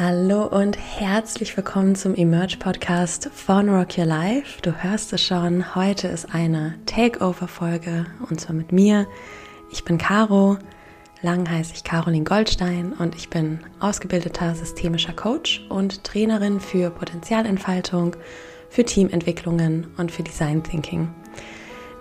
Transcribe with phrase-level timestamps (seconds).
[0.00, 4.62] Hallo und herzlich willkommen zum Emerge Podcast von Rock Your Life.
[4.62, 9.08] Du hörst es schon, heute ist eine Takeover-Folge und zwar mit mir.
[9.72, 10.56] Ich bin Caro,
[11.20, 18.14] lang heiße ich Caroline Goldstein und ich bin ausgebildeter systemischer Coach und Trainerin für Potenzialentfaltung,
[18.70, 21.12] für Teamentwicklungen und für Design Thinking.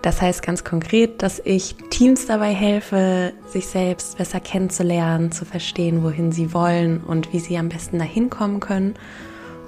[0.07, 6.01] Das heißt ganz konkret, dass ich Teams dabei helfe, sich selbst besser kennenzulernen, zu verstehen,
[6.01, 8.93] wohin sie wollen und wie sie am besten dahin kommen können.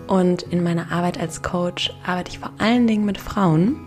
[0.07, 3.85] Und in meiner Arbeit als Coach arbeite ich vor allen Dingen mit Frauen,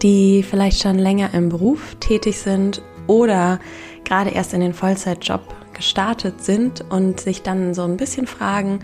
[0.00, 3.60] die vielleicht schon länger im Beruf tätig sind oder
[4.04, 5.42] gerade erst in den Vollzeitjob
[5.74, 8.78] gestartet sind und sich dann so ein bisschen fragen,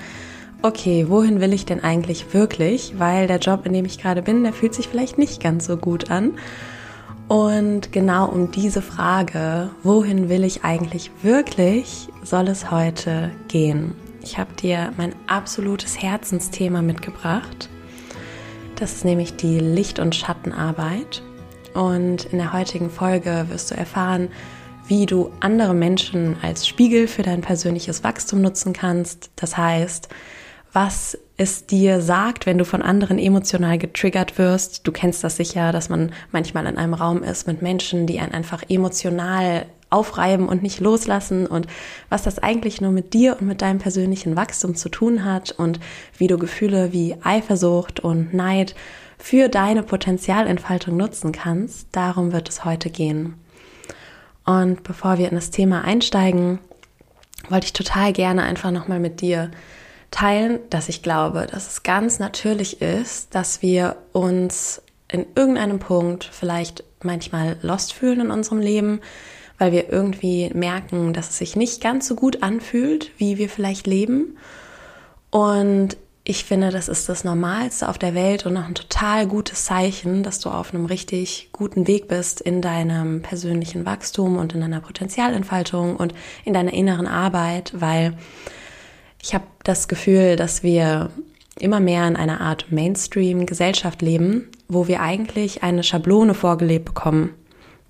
[0.62, 2.94] okay, wohin will ich denn eigentlich wirklich?
[2.98, 5.76] Weil der Job, in dem ich gerade bin, der fühlt sich vielleicht nicht ganz so
[5.76, 6.38] gut an.
[7.28, 13.94] Und genau um diese Frage, wohin will ich eigentlich wirklich, soll es heute gehen.
[14.22, 17.68] Ich habe dir mein absolutes Herzensthema mitgebracht.
[18.77, 21.22] Das ist nämlich die Licht- und Schattenarbeit.
[21.74, 24.28] Und in der heutigen Folge wirst du erfahren,
[24.86, 29.30] wie du andere Menschen als Spiegel für dein persönliches Wachstum nutzen kannst.
[29.36, 30.08] Das heißt,
[30.72, 34.86] was es dir sagt, wenn du von anderen emotional getriggert wirst.
[34.86, 38.34] Du kennst das sicher, dass man manchmal in einem Raum ist mit Menschen, die einen
[38.34, 41.66] einfach emotional aufreiben und nicht loslassen und
[42.11, 45.80] was das eigentlich nur mit dir und mit deinem persönlichen Wachstum zu tun hat und
[46.19, 48.74] wie du Gefühle wie Eifersucht und Neid
[49.16, 51.89] für deine Potenzialentfaltung nutzen kannst.
[51.92, 53.34] Darum wird es heute gehen.
[54.44, 56.58] Und bevor wir in das Thema einsteigen,
[57.48, 59.50] wollte ich total gerne einfach nochmal mit dir
[60.11, 66.25] teilen, dass ich glaube, dass es ganz natürlich ist, dass wir uns in irgendeinem Punkt
[66.25, 69.01] vielleicht manchmal lost fühlen in unserem Leben,
[69.59, 73.86] weil wir irgendwie merken, dass es sich nicht ganz so gut anfühlt, wie wir vielleicht
[73.86, 74.36] leben.
[75.31, 79.64] Und ich finde, das ist das Normalste auf der Welt und auch ein total gutes
[79.64, 84.61] Zeichen, dass du auf einem richtig guten Weg bist in deinem persönlichen Wachstum und in
[84.61, 86.13] deiner Potenzialentfaltung und
[86.45, 88.13] in deiner inneren Arbeit, weil
[89.23, 91.11] ich habe das Gefühl, dass wir
[91.58, 97.34] immer mehr in einer Art Mainstream-Gesellschaft leben, wo wir eigentlich eine Schablone vorgelebt bekommen.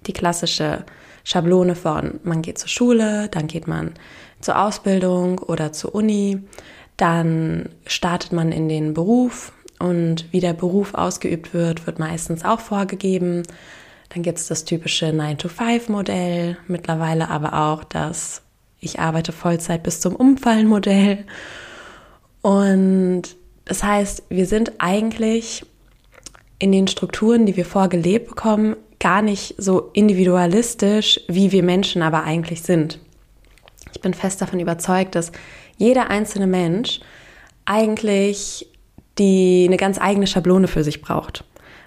[0.07, 0.85] Die klassische
[1.25, 3.93] Schablone von, man geht zur Schule, dann geht man
[4.41, 6.41] zur Ausbildung oder zur Uni,
[6.97, 12.61] dann startet man in den Beruf und wie der Beruf ausgeübt wird, wird meistens auch
[12.61, 13.43] vorgegeben.
[14.09, 18.43] Dann gibt es das typische 9-to-5-Modell, mittlerweile aber auch das
[18.81, 21.25] ich arbeite Vollzeit bis zum Umfallen-Modell.
[22.43, 23.23] Und
[23.65, 25.65] das heißt, wir sind eigentlich
[26.59, 32.25] in den Strukturen, die wir vorgelebt bekommen, gar nicht so individualistisch, wie wir Menschen aber
[32.25, 32.99] eigentlich sind.
[33.93, 35.33] Ich bin fest davon überzeugt, dass
[35.77, 37.01] jeder einzelne Mensch
[37.65, 38.67] eigentlich
[39.19, 41.45] die eine ganz eigene Schablone für sich braucht.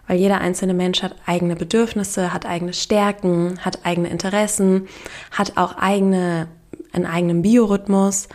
[0.08, 4.88] Weil jeder einzelne Mensch hat eigene Bedürfnisse, hat eigene Stärken, hat eigene Interessen,
[5.32, 6.48] hat auch eigene
[6.94, 8.28] einen eigenen Biorhythmus.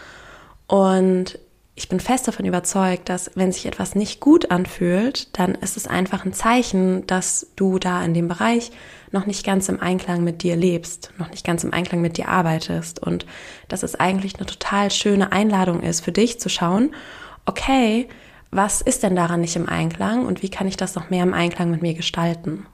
[0.67, 1.39] Und
[1.75, 5.87] ich bin fest davon überzeugt, dass wenn sich etwas nicht gut anfühlt, dann ist es
[5.87, 8.73] einfach ein Zeichen, dass du da in dem Bereich
[9.13, 12.29] noch nicht ganz im Einklang mit dir lebst, noch nicht ganz im Einklang mit dir
[12.29, 13.27] arbeitest und
[13.69, 16.95] dass es eigentlich eine total schöne Einladung ist für dich zu schauen,
[17.45, 18.09] okay,
[18.51, 21.35] was ist denn daran nicht im Einklang und wie kann ich das noch mehr im
[21.35, 22.67] Einklang mit mir gestalten?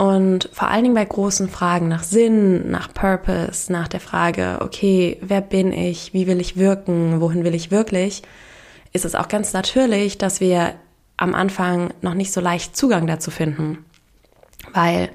[0.00, 5.18] Und vor allen Dingen bei großen Fragen nach Sinn, nach Purpose, nach der Frage, okay,
[5.20, 8.22] wer bin ich, wie will ich wirken, wohin will ich wirklich,
[8.94, 10.72] ist es auch ganz natürlich, dass wir
[11.18, 13.84] am Anfang noch nicht so leicht Zugang dazu finden.
[14.72, 15.10] Weil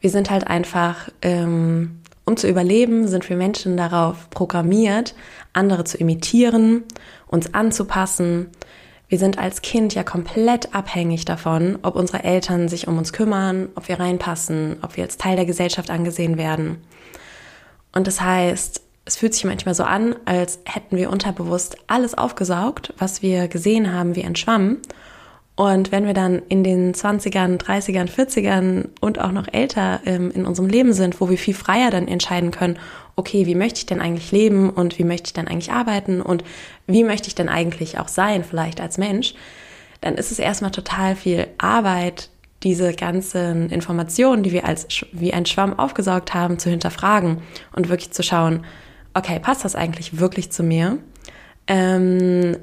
[0.00, 5.16] wir sind halt einfach, ähm, um zu überleben, sind wir Menschen darauf programmiert,
[5.54, 6.84] andere zu imitieren,
[7.26, 8.46] uns anzupassen,
[9.10, 13.68] wir sind als Kind ja komplett abhängig davon, ob unsere Eltern sich um uns kümmern,
[13.74, 16.78] ob wir reinpassen, ob wir als Teil der Gesellschaft angesehen werden.
[17.92, 22.94] Und das heißt, es fühlt sich manchmal so an, als hätten wir unterbewusst alles aufgesaugt,
[22.98, 24.78] was wir gesehen haben wie ein Schwamm
[25.56, 30.46] und wenn wir dann in den 20ern, 30ern, 40ern und auch noch älter ähm, in
[30.46, 32.78] unserem Leben sind, wo wir viel freier dann entscheiden können,
[33.16, 36.44] okay, wie möchte ich denn eigentlich leben und wie möchte ich denn eigentlich arbeiten und
[36.86, 39.34] wie möchte ich denn eigentlich auch sein, vielleicht als Mensch,
[40.00, 42.30] dann ist es erstmal total viel Arbeit,
[42.62, 47.42] diese ganzen Informationen, die wir als wie ein Schwamm aufgesaugt haben, zu hinterfragen
[47.74, 48.64] und wirklich zu schauen,
[49.14, 50.98] okay, passt das eigentlich wirklich zu mir?
[51.66, 52.56] Ähm,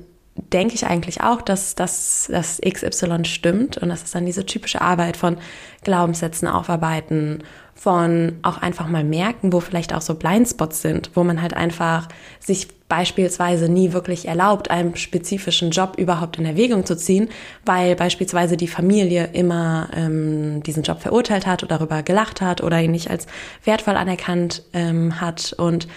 [0.53, 2.29] denke ich eigentlich auch, dass das
[2.67, 5.37] XY stimmt und das ist dann diese typische Arbeit von
[5.83, 7.43] Glaubenssätzen aufarbeiten,
[7.75, 12.07] von auch einfach mal merken, wo vielleicht auch so Blindspots sind, wo man halt einfach
[12.39, 17.29] sich beispielsweise nie wirklich erlaubt, einen spezifischen Job überhaupt in Erwägung zu ziehen,
[17.65, 22.81] weil beispielsweise die Familie immer ähm, diesen Job verurteilt hat oder darüber gelacht hat oder
[22.81, 23.27] ihn nicht als
[23.63, 25.53] wertvoll anerkannt ähm, hat.
[25.57, 25.87] Und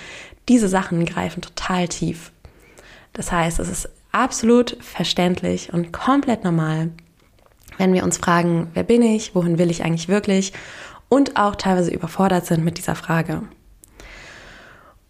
[0.48, 2.32] diese Sachen greifen total tief.
[3.12, 6.90] Das heißt, es ist absolut verständlich und komplett normal,
[7.78, 10.52] wenn wir uns fragen, wer bin ich, wohin will ich eigentlich wirklich
[11.08, 13.42] und auch teilweise überfordert sind mit dieser Frage.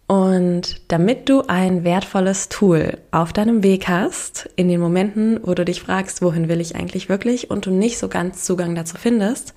[0.07, 5.63] Und damit du ein wertvolles Tool auf deinem Weg hast, in den Momenten, wo du
[5.63, 9.53] dich fragst, wohin will ich eigentlich wirklich und du nicht so ganz Zugang dazu findest,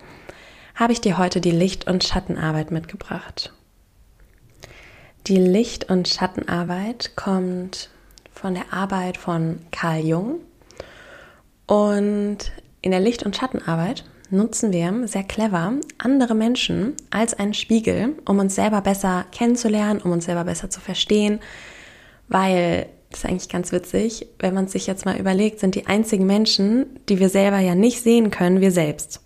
[0.77, 3.53] habe ich dir heute die Licht- und Schattenarbeit mitgebracht.
[5.27, 7.91] Die Licht- und Schattenarbeit kommt
[8.35, 10.41] von der Arbeit von Carl Jung
[11.67, 12.39] und
[12.83, 18.39] in der Licht- und Schattenarbeit nutzen wir sehr clever andere Menschen als einen Spiegel, um
[18.39, 21.41] uns selber besser kennenzulernen, um uns selber besser zu verstehen,
[22.29, 26.27] weil das ist eigentlich ganz witzig, wenn man sich jetzt mal überlegt, sind die einzigen
[26.27, 29.21] Menschen, die wir selber ja nicht sehen können, wir selbst.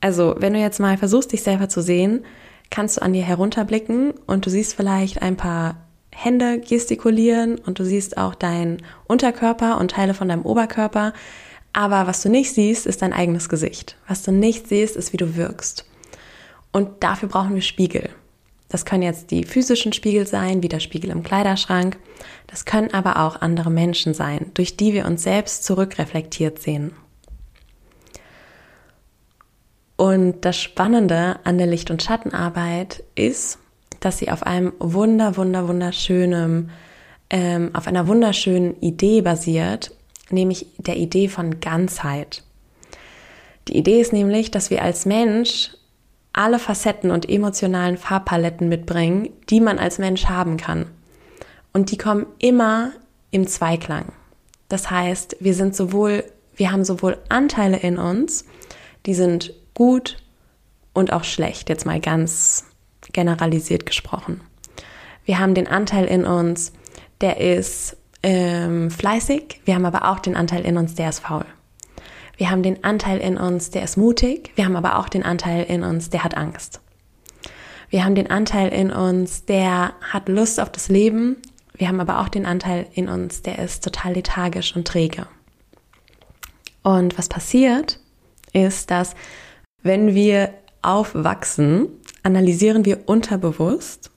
[0.00, 2.24] Also, wenn du jetzt mal versuchst, dich selber zu sehen,
[2.70, 5.76] kannst du an dir herunterblicken und du siehst vielleicht ein paar
[6.14, 11.12] Hände gestikulieren und du siehst auch deinen Unterkörper und Teile von deinem Oberkörper.
[11.72, 13.96] Aber was du nicht siehst, ist dein eigenes Gesicht.
[14.06, 15.86] Was du nicht siehst, ist, wie du wirkst.
[16.70, 18.10] Und dafür brauchen wir Spiegel.
[18.68, 21.98] Das können jetzt die physischen Spiegel sein, wie der Spiegel im Kleiderschrank.
[22.46, 26.92] Das können aber auch andere Menschen sein, durch die wir uns selbst zurückreflektiert sehen.
[29.96, 33.58] Und das Spannende an der Licht- und Schattenarbeit ist,
[34.02, 36.70] dass sie auf einem wunder, wunder, wunderschönen,
[37.30, 39.92] ähm, auf einer wunderschönen Idee basiert,
[40.28, 42.42] nämlich der Idee von Ganzheit.
[43.68, 45.70] Die Idee ist nämlich, dass wir als Mensch
[46.32, 50.86] alle Facetten und emotionalen Farbpaletten mitbringen, die man als Mensch haben kann.
[51.72, 52.90] Und die kommen immer
[53.30, 54.06] im Zweiklang.
[54.68, 56.24] Das heißt, wir sind sowohl,
[56.56, 58.46] wir haben sowohl Anteile in uns,
[59.06, 60.16] die sind gut
[60.92, 62.64] und auch schlecht, jetzt mal ganz
[63.12, 64.40] generalisiert gesprochen.
[65.24, 66.72] Wir haben den Anteil in uns,
[67.20, 71.44] der ist ähm, fleißig, wir haben aber auch den Anteil in uns, der ist faul.
[72.36, 75.64] Wir haben den Anteil in uns, der ist mutig, wir haben aber auch den Anteil
[75.64, 76.80] in uns, der hat Angst.
[77.90, 81.36] Wir haben den Anteil in uns, der hat Lust auf das Leben,
[81.74, 85.26] wir haben aber auch den Anteil in uns, der ist total lethargisch und träge.
[86.82, 88.00] Und was passiert,
[88.52, 89.14] ist, dass
[89.82, 91.88] wenn wir aufwachsen,
[92.22, 94.10] analysieren wir unterbewusst,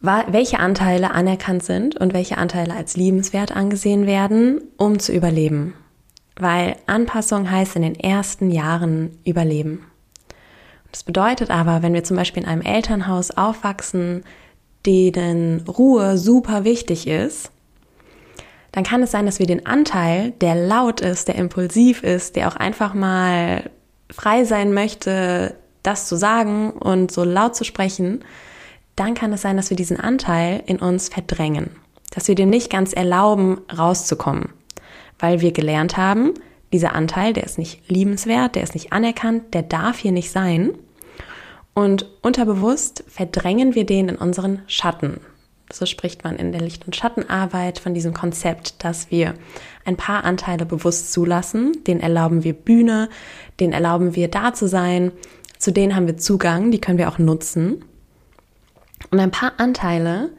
[0.00, 5.74] welche Anteile anerkannt sind und welche Anteile als liebenswert angesehen werden, um zu überleben.
[6.36, 9.84] Weil Anpassung heißt in den ersten Jahren überleben.
[10.92, 14.24] Das bedeutet aber, wenn wir zum Beispiel in einem Elternhaus aufwachsen,
[14.86, 17.50] denen Ruhe super wichtig ist,
[18.72, 22.48] dann kann es sein, dass wir den Anteil, der laut ist, der impulsiv ist, der
[22.48, 23.70] auch einfach mal
[24.10, 25.56] frei sein möchte,
[25.88, 28.24] das zu sagen und so laut zu sprechen,
[28.94, 31.70] dann kann es sein, dass wir diesen Anteil in uns verdrängen,
[32.10, 34.50] dass wir dem nicht ganz erlauben, rauszukommen,
[35.18, 36.34] weil wir gelernt haben,
[36.72, 40.72] dieser Anteil, der ist nicht liebenswert, der ist nicht anerkannt, der darf hier nicht sein.
[41.72, 45.20] Und unterbewusst verdrängen wir den in unseren Schatten.
[45.72, 49.34] So spricht man in der Licht- und Schattenarbeit von diesem Konzept, dass wir
[49.84, 53.08] ein paar Anteile bewusst zulassen, denen erlauben wir Bühne,
[53.60, 55.12] denen erlauben wir da zu sein,
[55.58, 57.84] zu denen haben wir Zugang, die können wir auch nutzen.
[59.10, 60.30] Und ein paar Anteile,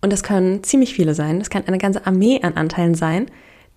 [0.00, 3.26] und das können ziemlich viele sein, das kann eine ganze Armee an Anteilen sein,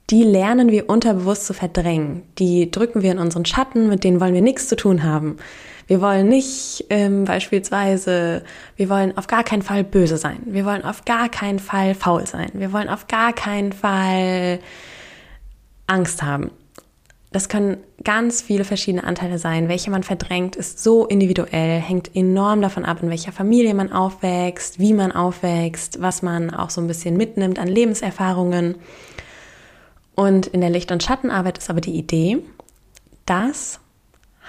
[0.09, 2.24] die lernen wir unterbewusst zu verdrängen.
[2.39, 5.38] Die drücken wir in unseren Schatten, mit denen wollen wir nichts zu tun haben.
[5.86, 8.43] Wir wollen nicht ähm, beispielsweise,
[8.75, 10.39] wir wollen auf gar keinen Fall böse sein.
[10.45, 12.50] Wir wollen auf gar keinen Fall faul sein.
[12.53, 14.59] Wir wollen auf gar keinen Fall
[15.88, 16.51] Angst haben.
[17.31, 19.67] Das können ganz viele verschiedene Anteile sein.
[19.67, 24.79] Welche man verdrängt, ist so individuell, hängt enorm davon ab, in welcher Familie man aufwächst,
[24.79, 28.75] wie man aufwächst, was man auch so ein bisschen mitnimmt an Lebenserfahrungen.
[30.15, 32.39] Und in der Licht- und Schattenarbeit ist aber die Idee,
[33.27, 33.79] dass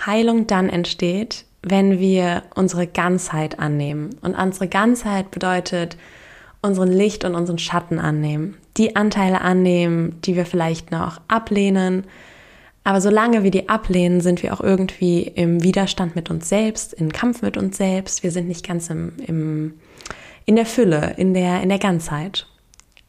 [0.06, 4.16] Heilung dann entsteht, wenn wir unsere Ganzheit annehmen.
[4.22, 5.98] Und unsere Ganzheit bedeutet,
[6.62, 8.56] unseren Licht und unseren Schatten annehmen.
[8.78, 12.04] Die Anteile annehmen, die wir vielleicht noch ablehnen,
[12.90, 17.12] aber solange wir die ablehnen, sind wir auch irgendwie im Widerstand mit uns selbst, im
[17.12, 18.24] Kampf mit uns selbst.
[18.24, 19.74] Wir sind nicht ganz im, im,
[20.44, 22.48] in der Fülle, in der, in der Ganzheit.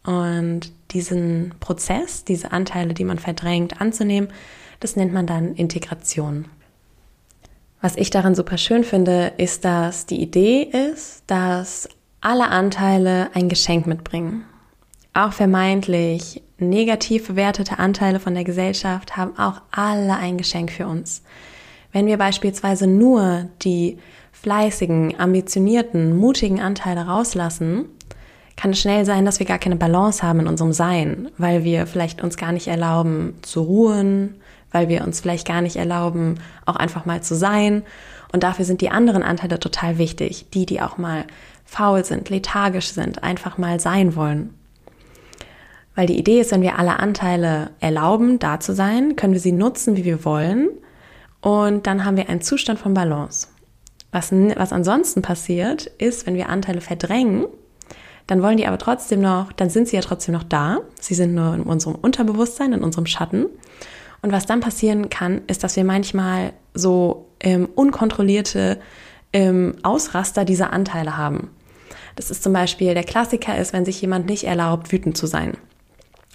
[0.03, 4.29] Und diesen Prozess, diese Anteile, die man verdrängt, anzunehmen,
[4.79, 6.45] das nennt man dann Integration.
[7.81, 11.89] Was ich daran super schön finde, ist, dass die Idee ist, dass
[12.21, 14.45] alle Anteile ein Geschenk mitbringen.
[15.15, 21.24] Auch vermeintlich negativ bewertete Anteile von der Gesellschaft haben auch alle ein Geschenk für uns.
[21.91, 23.98] Wenn wir beispielsweise nur die
[24.32, 27.86] fleißigen, ambitionierten, mutigen Anteile rauslassen,
[28.56, 31.88] kann es schnell sein, dass wir gar keine Balance haben in unserem Sein, weil wir
[31.88, 34.36] vielleicht uns gar nicht erlauben zu ruhen,
[34.72, 37.84] weil wir uns vielleicht gar nicht erlauben, auch einfach mal zu sein.
[38.32, 40.46] Und dafür sind die anderen Anteile total wichtig.
[40.53, 41.25] Die, die auch mal
[41.65, 44.53] faul sind, lethargisch sind, einfach mal sein wollen.
[45.95, 49.51] Weil die Idee ist, wenn wir alle Anteile erlauben, da zu sein, können wir sie
[49.51, 50.69] nutzen, wie wir wollen.
[51.41, 53.48] Und dann haben wir einen Zustand von Balance.
[54.12, 57.45] Was, was ansonsten passiert, ist, wenn wir Anteile verdrängen,
[58.27, 60.79] dann wollen die aber trotzdem noch, dann sind sie ja trotzdem noch da.
[61.00, 63.48] Sie sind nur in unserem Unterbewusstsein, in unserem Schatten.
[64.21, 68.79] Und was dann passieren kann, ist, dass wir manchmal so ähm, unkontrollierte
[69.33, 71.50] ähm, Ausraster dieser Anteile haben.
[72.15, 75.57] Das ist zum Beispiel, der Klassiker ist, wenn sich jemand nicht erlaubt, wütend zu sein.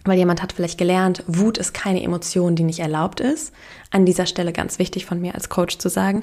[0.07, 3.53] Weil jemand hat vielleicht gelernt, Wut ist keine Emotion, die nicht erlaubt ist.
[3.91, 6.23] An dieser Stelle ganz wichtig von mir als Coach zu sagen,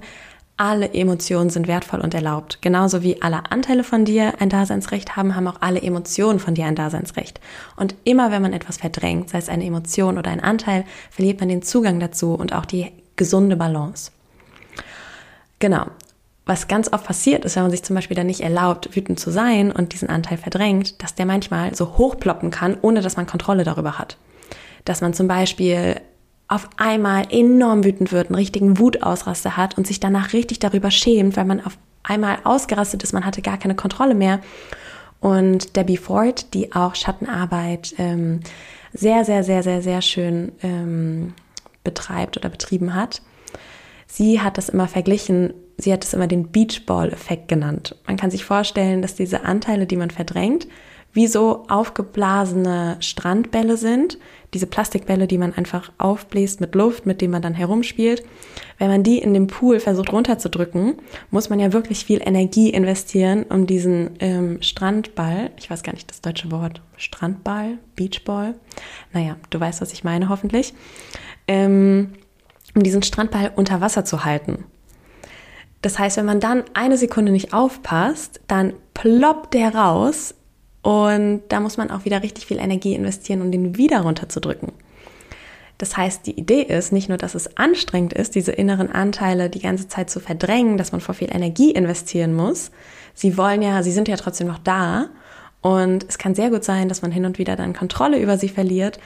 [0.55, 2.59] alle Emotionen sind wertvoll und erlaubt.
[2.61, 6.65] Genauso wie alle Anteile von dir ein Daseinsrecht haben, haben auch alle Emotionen von dir
[6.65, 7.39] ein Daseinsrecht.
[7.75, 11.49] Und immer wenn man etwas verdrängt, sei es eine Emotion oder ein Anteil, verliert man
[11.49, 14.11] den Zugang dazu und auch die gesunde Balance.
[15.59, 15.87] Genau.
[16.45, 19.31] Was ganz oft passiert ist, wenn man sich zum Beispiel dann nicht erlaubt, wütend zu
[19.31, 23.63] sein und diesen Anteil verdrängt, dass der manchmal so hochploppen kann, ohne dass man Kontrolle
[23.63, 24.17] darüber hat.
[24.83, 26.01] Dass man zum Beispiel
[26.49, 31.37] auf einmal enorm wütend wird, einen richtigen Wutausraster hat und sich danach richtig darüber schämt,
[31.37, 34.39] weil man auf einmal ausgerastet ist, man hatte gar keine Kontrolle mehr.
[35.21, 38.41] Und Debbie Ford, die auch Schattenarbeit ähm,
[38.91, 41.33] sehr, sehr, sehr, sehr, sehr schön ähm,
[41.85, 43.21] betreibt oder betrieben hat,
[44.05, 47.95] sie hat das immer verglichen, sie hat es immer den Beachball-Effekt genannt.
[48.07, 50.67] Man kann sich vorstellen, dass diese Anteile, die man verdrängt,
[51.13, 54.17] wie so aufgeblasene Strandbälle sind,
[54.53, 58.23] diese Plastikbälle, die man einfach aufbläst mit Luft, mit dem man dann herumspielt.
[58.77, 60.95] Wenn man die in dem Pool versucht runterzudrücken,
[61.29, 66.09] muss man ja wirklich viel Energie investieren, um diesen ähm, Strandball, ich weiß gar nicht
[66.09, 68.55] das deutsche Wort, Strandball, Beachball,
[69.11, 70.73] naja, du weißt, was ich meine hoffentlich,
[71.47, 72.13] ähm,
[72.75, 74.65] um diesen Strandball unter Wasser zu halten.
[75.83, 80.33] Das heißt, wenn man dann eine Sekunde nicht aufpasst, dann ploppt der raus
[80.81, 84.71] und da muss man auch wieder richtig viel Energie investieren, um den wieder runterzudrücken.
[85.77, 89.59] Das heißt, die Idee ist nicht nur, dass es anstrengend ist, diese inneren Anteile die
[89.59, 92.71] ganze Zeit zu verdrängen, dass man vor viel Energie investieren muss.
[93.13, 95.07] Sie wollen ja, sie sind ja trotzdem noch da.
[95.61, 98.49] Und es kann sehr gut sein, dass man hin und wieder dann Kontrolle über sie
[98.49, 98.99] verliert.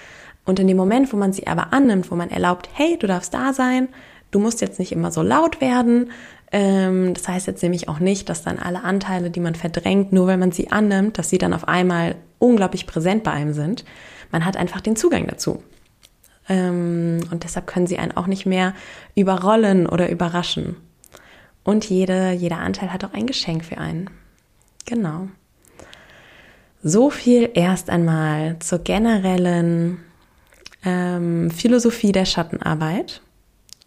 [0.45, 3.33] Und in dem Moment, wo man sie aber annimmt, wo man erlaubt, hey, du darfst
[3.33, 3.87] da sein,
[4.31, 6.11] du musst jetzt nicht immer so laut werden,
[6.51, 10.37] das heißt jetzt nämlich auch nicht, dass dann alle Anteile, die man verdrängt, nur weil
[10.37, 13.83] man sie annimmt, dass sie dann auf einmal unglaublich präsent bei einem sind.
[14.31, 15.61] Man hat einfach den Zugang dazu.
[16.47, 18.73] Ähm, und deshalb können sie einen auch nicht mehr
[19.15, 20.77] überrollen oder überraschen.
[21.63, 24.09] Und jede, jeder Anteil hat auch ein Geschenk für einen.
[24.85, 25.27] Genau.
[26.81, 29.99] So viel erst einmal zur generellen
[30.85, 33.21] ähm, Philosophie der Schattenarbeit.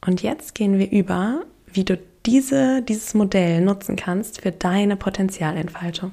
[0.07, 1.99] Und jetzt gehen wir über, wie du
[2.31, 6.13] diese, dieses Modell nutzen kannst für deine Potenzialentfaltung.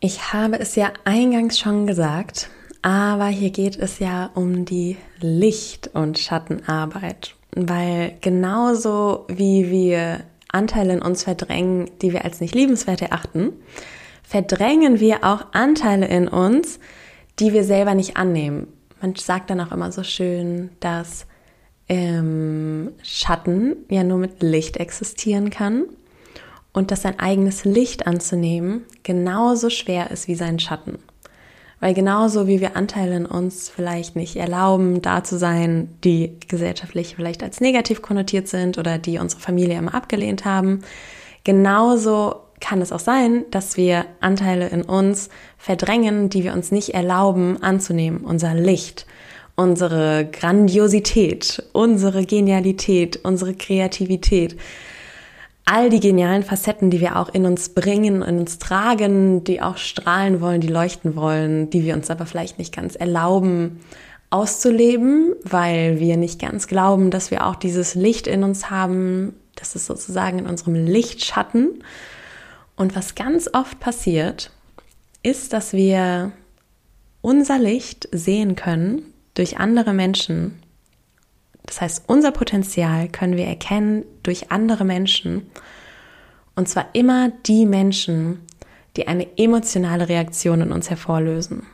[0.00, 2.48] Ich habe es ja eingangs schon gesagt,
[2.80, 10.94] aber hier geht es ja um die Licht- und Schattenarbeit, weil genauso wie wir Anteile
[10.94, 13.52] in uns verdrängen, die wir als nicht liebenswert erachten,
[14.22, 16.80] verdrängen wir auch Anteile in uns,
[17.38, 18.68] die wir selber nicht annehmen,
[19.00, 21.26] man sagt dann auch immer so schön, dass
[21.88, 25.84] ähm, Schatten ja nur mit Licht existieren kann
[26.72, 30.98] und dass sein eigenes Licht anzunehmen genauso schwer ist wie sein Schatten.
[31.80, 37.16] Weil genauso wie wir Anteile in uns vielleicht nicht erlauben, da zu sein, die gesellschaftlich
[37.16, 40.82] vielleicht als negativ konnotiert sind oder die unsere Familie immer abgelehnt haben,
[41.42, 46.94] genauso kann es auch sein, dass wir Anteile in uns verdrängen, die wir uns nicht
[46.94, 48.20] erlauben anzunehmen.
[48.22, 49.06] Unser Licht,
[49.56, 54.56] unsere Grandiosität, unsere Genialität, unsere Kreativität.
[55.64, 59.76] All die genialen Facetten, die wir auch in uns bringen, in uns tragen, die auch
[59.76, 63.80] strahlen wollen, die leuchten wollen, die wir uns aber vielleicht nicht ganz erlauben
[64.30, 69.34] auszuleben, weil wir nicht ganz glauben, dass wir auch dieses Licht in uns haben.
[69.56, 71.82] Das ist sozusagen in unserem Lichtschatten.
[72.80, 74.50] Und was ganz oft passiert,
[75.22, 76.32] ist, dass wir
[77.20, 79.02] unser Licht sehen können
[79.34, 80.62] durch andere Menschen,
[81.66, 85.50] Das heißt, unser Potenzial können wir erkennen durch andere Menschen.
[86.56, 88.46] Und zwar immer die Menschen,
[88.96, 91.66] die eine emotionale Reaktion in uns hervorlösen.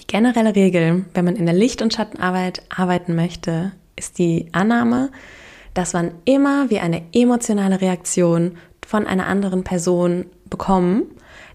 [0.00, 5.10] Die generelle Regel, wenn man in der Licht- und Schattenarbeit arbeiten möchte, ist die Annahme,
[5.72, 11.04] dass wann immer wir eine emotionale Reaktion von einer anderen Person bekommen,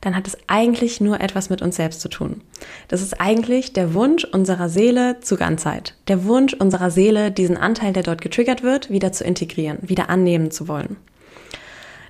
[0.01, 2.41] dann hat es eigentlich nur etwas mit uns selbst zu tun.
[2.87, 5.95] Das ist eigentlich der Wunsch unserer Seele zu Ganzheit.
[6.07, 10.51] Der Wunsch unserer Seele, diesen Anteil, der dort getriggert wird, wieder zu integrieren, wieder annehmen
[10.51, 10.97] zu wollen.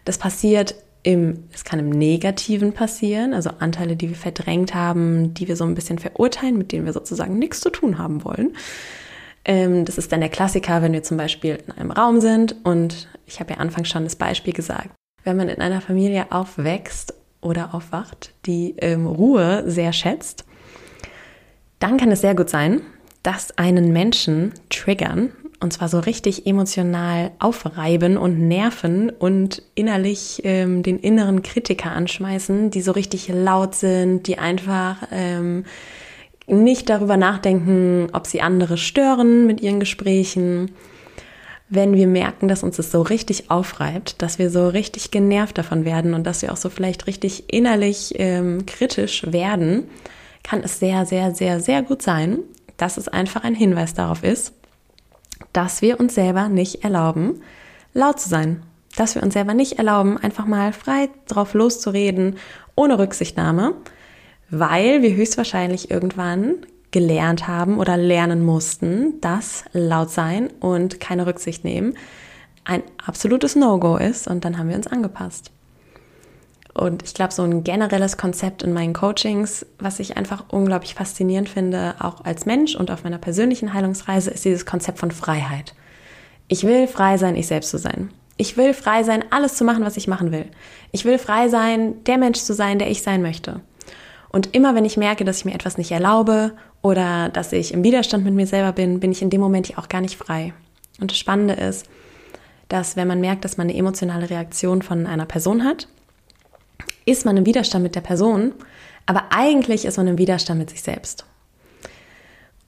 [0.06, 5.48] Das passiert im, es kann im Negativen passieren, also Anteile, die wir verdrängt haben, die
[5.48, 8.56] wir so ein bisschen verurteilen, mit denen wir sozusagen nichts zu tun haben wollen.
[9.46, 13.08] Ähm, das ist dann der Klassiker, wenn wir zum Beispiel in einem Raum sind und
[13.26, 14.90] ich habe ja anfangs schon das Beispiel gesagt,
[15.24, 20.46] wenn man in einer Familie aufwächst oder aufwacht, die ähm, Ruhe sehr schätzt,
[21.80, 22.82] dann kann es sehr gut sein,
[23.24, 30.84] dass einen Menschen triggern und zwar so richtig emotional aufreiben und nerven und innerlich ähm,
[30.84, 35.66] den inneren Kritiker anschmeißen, die so richtig laut sind, die einfach ähm,
[36.48, 40.72] nicht darüber nachdenken, ob sie andere stören mit ihren Gesprächen.
[41.72, 45.86] Wenn wir merken, dass uns das so richtig aufreibt, dass wir so richtig genervt davon
[45.86, 49.88] werden und dass wir auch so vielleicht richtig innerlich ähm, kritisch werden,
[50.44, 52.40] kann es sehr, sehr, sehr, sehr gut sein,
[52.78, 54.54] dass es einfach ein Hinweis darauf ist,
[55.54, 57.42] dass wir uns selber nicht erlauben,
[57.94, 58.64] laut zu sein.
[58.96, 62.38] Dass wir uns selber nicht erlauben, einfach mal frei drauf loszureden,
[62.76, 63.76] ohne Rücksichtnahme,
[64.50, 71.64] weil wir höchstwahrscheinlich irgendwann gelernt haben oder lernen mussten, dass laut sein und keine Rücksicht
[71.64, 71.96] nehmen
[72.70, 75.52] ein absolutes No-Go ist und dann haben wir uns angepasst.
[76.76, 81.50] Und ich glaube, so ein generelles Konzept in meinen Coachings, was ich einfach unglaublich faszinierend
[81.50, 85.74] finde, auch als Mensch und auf meiner persönlichen Heilungsreise, ist dieses Konzept von Freiheit.
[86.48, 88.12] Ich will frei sein, ich selbst zu sein.
[88.38, 90.46] Ich will frei sein, alles zu machen, was ich machen will.
[90.92, 93.62] Ich will frei sein, der Mensch zu sein, der ich sein möchte.
[94.30, 97.84] Und immer wenn ich merke, dass ich mir etwas nicht erlaube oder dass ich im
[97.84, 100.54] Widerstand mit mir selber bin, bin ich in dem Moment ja auch gar nicht frei.
[101.00, 101.88] Und das Spannende ist,
[102.70, 105.88] dass wenn man merkt, dass man eine emotionale Reaktion von einer Person hat,
[107.06, 108.54] ist man im Widerstand mit der Person,
[109.06, 111.26] aber eigentlich ist man im Widerstand mit sich selbst.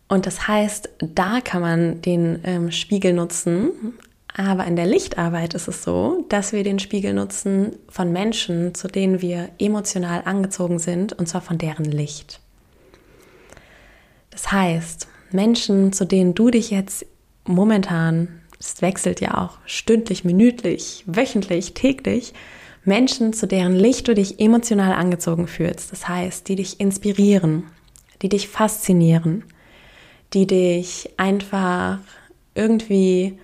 [0.08, 3.93] Und das heißt, da kann man den ähm, Spiegel nutzen,
[4.36, 8.89] aber in der Lichtarbeit ist es so, dass wir den Spiegel nutzen von Menschen, zu
[8.89, 12.41] denen wir emotional angezogen sind, und zwar von deren Licht.
[14.32, 17.06] Das heißt, Menschen, zu denen du dich jetzt
[17.46, 22.34] momentan, es wechselt ja auch stündlich, minütlich, wöchentlich, täglich,
[22.84, 25.91] Menschen, zu deren Licht du dich emotional angezogen fühlst.
[25.91, 27.63] Das heißt, die dich inspirieren,
[28.22, 29.44] die dich faszinieren,
[30.34, 32.00] die dich einfach
[32.56, 33.38] irgendwie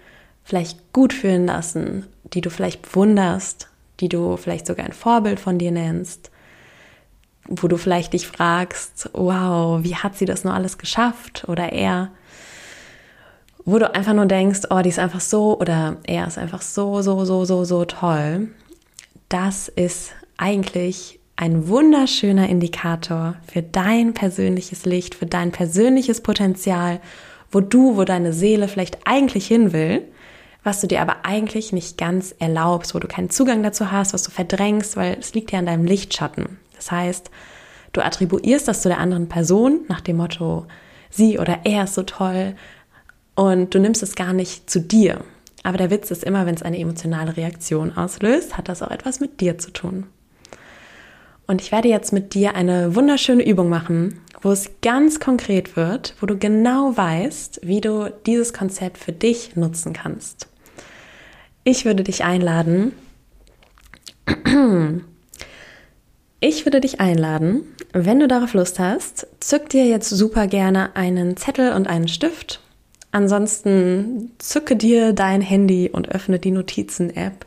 [0.43, 3.69] vielleicht gut fühlen lassen, die du vielleicht bewunderst,
[4.00, 6.32] die du vielleicht sogar ein Vorbild von dir nennst,
[7.48, 12.12] wo du vielleicht dich fragst, wow, wie hat sie das nur alles geschafft oder er,
[13.66, 17.02] wo du einfach nur denkst, oh, die ist einfach so oder er ist einfach so,
[17.02, 18.50] so, so, so, so toll.
[19.30, 27.00] Das ist eigentlich ein wunderschöner Indikator für dein persönliches Licht, für dein persönliches Potenzial,
[27.52, 30.02] wo du, wo deine Seele vielleicht eigentlich hin will,
[30.64, 34.24] was du dir aber eigentlich nicht ganz erlaubst, wo du keinen Zugang dazu hast, was
[34.24, 36.58] du verdrängst, weil es liegt ja an deinem Lichtschatten.
[36.78, 37.30] Das heißt,
[37.94, 40.66] du attribuierst das zu der anderen Person nach dem Motto,
[41.10, 42.56] sie oder er ist so toll
[43.36, 45.22] und du nimmst es gar nicht zu dir.
[45.63, 49.20] Aber der Witz ist immer, wenn es eine emotionale Reaktion auslöst, hat das auch etwas
[49.20, 50.06] mit dir zu tun.
[51.46, 56.13] Und ich werde jetzt mit dir eine wunderschöne Übung machen, wo es ganz konkret wird,
[56.20, 60.48] wo du genau weißt, wie du dieses Konzept für dich nutzen kannst.
[61.63, 62.94] Ich würde dich einladen,
[66.39, 71.36] ich würde dich einladen, wenn du darauf Lust hast, zück dir jetzt super gerne einen
[71.38, 72.62] Zettel und einen Stift.
[73.12, 77.45] Ansonsten zücke dir dein Handy und öffne die Notizen-App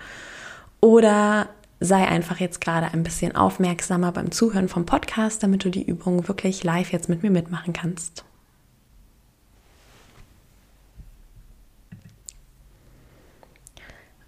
[0.80, 1.48] oder
[1.78, 6.28] sei einfach jetzt gerade ein bisschen aufmerksamer beim Zuhören vom Podcast, damit du die Übung
[6.28, 8.24] wirklich live jetzt mit mir mitmachen kannst.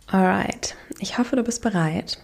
[0.07, 2.18] Alright, ich hoffe, du bist bereit.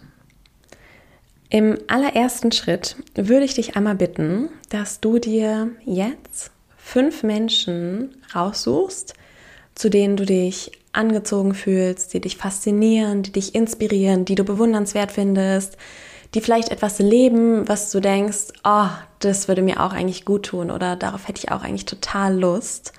[1.51, 9.15] Im allerersten Schritt würde ich dich einmal bitten, dass du dir jetzt fünf Menschen raussuchst,
[9.75, 15.11] zu denen du dich angezogen fühlst, die dich faszinieren, die dich inspirieren, die du bewundernswert
[15.11, 15.79] findest,
[16.35, 18.89] die vielleicht etwas leben, was du denkst, oh,
[19.21, 22.93] das würde mir auch eigentlich gut tun oder darauf hätte ich auch eigentlich total Lust.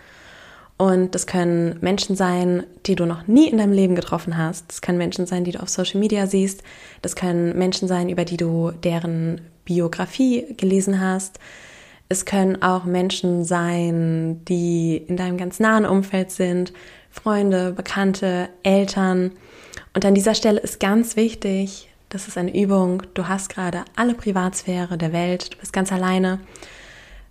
[0.79, 4.69] Und das können Menschen sein, die du noch nie in deinem Leben getroffen hast.
[4.69, 6.63] Das können Menschen sein, die du auf Social Media siehst.
[7.01, 11.37] Das können Menschen sein, über die du deren Biografie gelesen hast.
[12.07, 16.71] Es können auch Menschen sein, die in deinem ganz nahen Umfeld sind.
[17.11, 19.31] Freunde, Bekannte, Eltern.
[19.93, 24.13] Und an dieser Stelle ist ganz wichtig, das ist eine Übung, du hast gerade alle
[24.13, 26.39] Privatsphäre der Welt, du bist ganz alleine.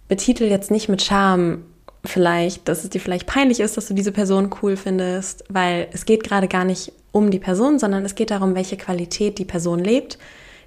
[0.06, 1.64] Betitel jetzt nicht mit Scham,
[2.04, 6.04] vielleicht, dass es dir vielleicht peinlich ist, dass du diese Person cool findest, weil es
[6.04, 9.80] geht gerade gar nicht um die Person, sondern es geht darum, welche Qualität die Person
[9.80, 10.18] lebt,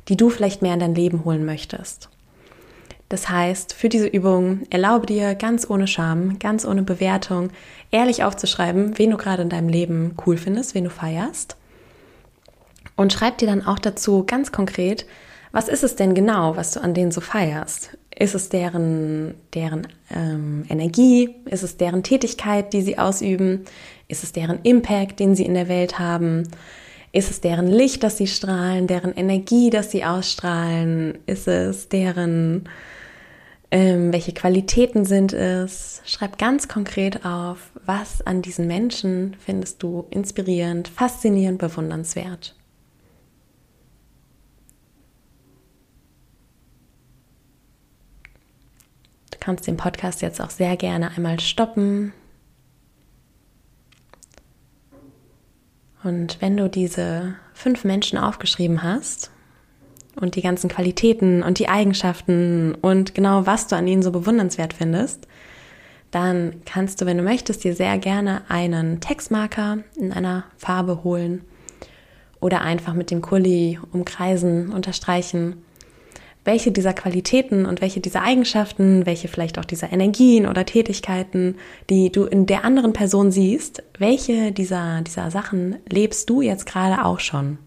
[0.07, 2.09] die du vielleicht mehr in dein Leben holen möchtest.
[3.09, 7.49] Das heißt, für diese Übung erlaube dir ganz ohne Scham, ganz ohne Bewertung,
[7.91, 11.57] ehrlich aufzuschreiben, wen du gerade in deinem Leben cool findest, wen du feierst.
[12.95, 15.05] Und schreib dir dann auch dazu ganz konkret,
[15.51, 17.97] was ist es denn genau, was du an denen so feierst?
[18.17, 21.35] Ist es deren, deren ähm, Energie?
[21.45, 23.65] Ist es deren Tätigkeit, die sie ausüben?
[24.07, 26.43] Ist es deren Impact, den sie in der Welt haben?
[27.13, 31.17] Ist es deren Licht, das sie strahlen, deren Energie, das sie ausstrahlen?
[31.25, 32.69] Ist es deren,
[33.71, 36.01] ähm, welche Qualitäten sind es?
[36.05, 42.55] Schreib ganz konkret auf, was an diesen Menschen findest du inspirierend, faszinierend, bewundernswert.
[49.41, 52.13] Kannst den Podcast jetzt auch sehr gerne einmal stoppen.
[56.03, 59.31] Und wenn du diese fünf Menschen aufgeschrieben hast
[60.15, 64.73] und die ganzen Qualitäten und die Eigenschaften und genau was du an ihnen so bewundernswert
[64.73, 65.27] findest,
[66.11, 71.41] dann kannst du, wenn du möchtest, dir sehr gerne einen Textmarker in einer Farbe holen
[72.39, 75.63] oder einfach mit dem Kuli umkreisen, unterstreichen
[76.43, 81.55] welche dieser Qualitäten und welche dieser Eigenschaften, welche vielleicht auch dieser Energien oder Tätigkeiten,
[81.89, 87.05] die du in der anderen Person siehst, welche dieser, dieser Sachen lebst du jetzt gerade
[87.05, 87.59] auch schon?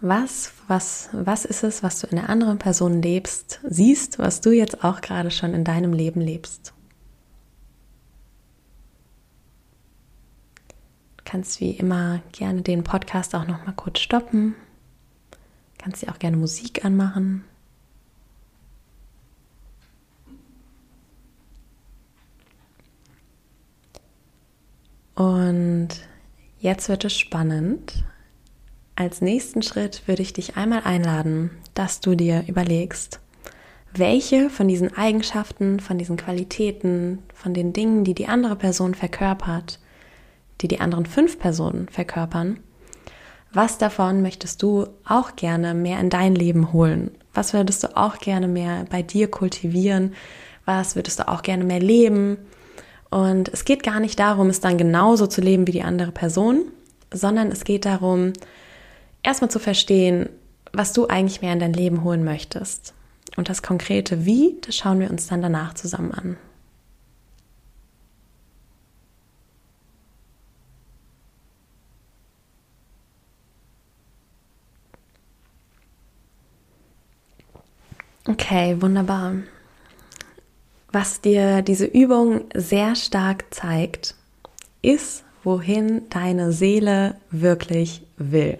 [0.00, 4.50] Was, was, was ist es, was du in der anderen Person lebst, siehst, was du
[4.50, 6.74] jetzt auch gerade schon in deinem Leben lebst?
[11.24, 14.54] Kannst wie immer gerne den Podcast auch noch mal kurz stoppen.
[15.78, 17.44] Kannst dir auch gerne Musik anmachen.
[25.14, 25.88] Und
[26.60, 28.04] jetzt wird es spannend.
[28.94, 33.20] Als nächsten Schritt würde ich dich einmal einladen, dass du dir überlegst,
[33.94, 39.78] welche von diesen Eigenschaften, von diesen Qualitäten, von den Dingen, die die andere Person verkörpert,
[40.62, 42.60] die die anderen fünf Personen verkörpern,
[43.52, 47.10] was davon möchtest du auch gerne mehr in dein Leben holen?
[47.34, 50.14] Was würdest du auch gerne mehr bei dir kultivieren?
[50.64, 52.38] Was würdest du auch gerne mehr leben?
[53.10, 56.62] Und es geht gar nicht darum, es dann genauso zu leben wie die andere Person,
[57.12, 58.32] sondern es geht darum,
[59.22, 60.30] erstmal zu verstehen,
[60.72, 62.94] was du eigentlich mehr in dein Leben holen möchtest.
[63.36, 66.36] Und das konkrete Wie, das schauen wir uns dann danach zusammen an.
[78.52, 79.36] Okay, wunderbar.
[80.92, 84.14] Was dir diese Übung sehr stark zeigt,
[84.82, 88.58] ist, wohin deine Seele wirklich will.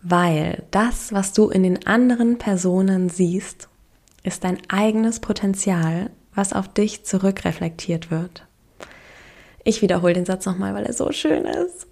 [0.00, 3.68] Weil das, was du in den anderen Personen siehst,
[4.22, 8.46] ist dein eigenes Potenzial, was auf dich zurückreflektiert wird.
[9.64, 11.88] Ich wiederhole den Satz nochmal, weil er so schön ist.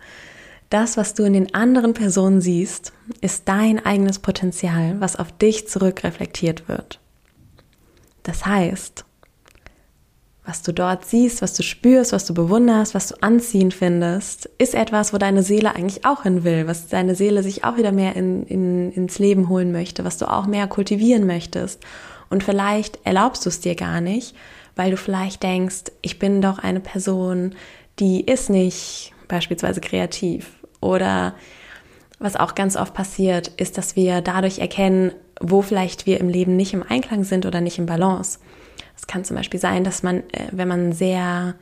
[0.70, 5.68] Das, was du in den anderen Personen siehst, ist dein eigenes Potenzial, was auf dich
[5.68, 7.00] zurückreflektiert wird.
[8.24, 9.04] Das heißt,
[10.44, 14.74] was du dort siehst, was du spürst, was du bewunderst, was du anziehend findest, ist
[14.74, 18.14] etwas, wo deine Seele eigentlich auch hin will, was deine Seele sich auch wieder mehr
[18.14, 21.82] in, in, ins Leben holen möchte, was du auch mehr kultivieren möchtest.
[22.30, 24.36] Und vielleicht erlaubst du es dir gar nicht,
[24.76, 27.54] weil du vielleicht denkst, ich bin doch eine Person,
[27.98, 30.52] die ist nicht beispielsweise kreativ.
[30.80, 31.34] Oder
[32.18, 36.56] was auch ganz oft passiert, ist, dass wir dadurch erkennen, wo vielleicht wir im Leben
[36.56, 38.38] nicht im Einklang sind oder nicht im Balance.
[38.96, 41.54] Es kann zum Beispiel sein, dass man, äh, wenn man sehr,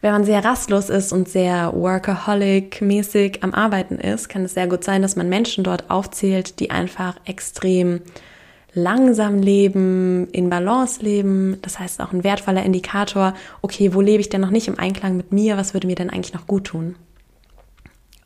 [0.00, 4.84] wenn man sehr rastlos ist und sehr workaholic-mäßig am Arbeiten ist, kann es sehr gut
[4.84, 8.00] sein, dass man Menschen dort aufzählt, die einfach extrem
[8.72, 11.58] langsam leben, in Balance leben.
[11.62, 15.16] Das heißt auch ein wertvoller Indikator, okay, wo lebe ich denn noch nicht im Einklang
[15.16, 15.56] mit mir?
[15.56, 16.94] Was würde mir denn eigentlich noch gut tun?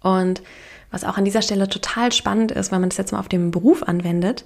[0.05, 0.43] Und
[0.91, 3.51] was auch an dieser Stelle total spannend ist, wenn man das jetzt mal auf den
[3.51, 4.45] Beruf anwendet,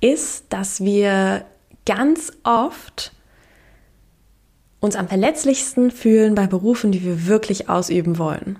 [0.00, 1.44] ist, dass wir
[1.84, 3.12] ganz oft
[4.80, 8.58] uns am verletzlichsten fühlen bei Berufen, die wir wirklich ausüben wollen.